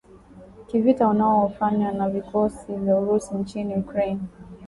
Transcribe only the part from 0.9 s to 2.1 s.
unaofanywa na